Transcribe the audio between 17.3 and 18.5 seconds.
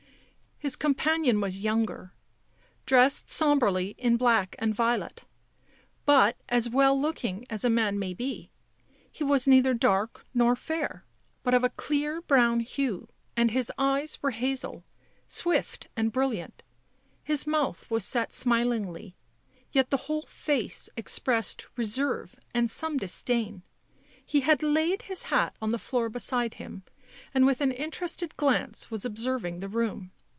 mouth was set